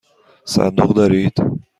صندوق 0.45 0.93
دارید؟ 0.93 1.33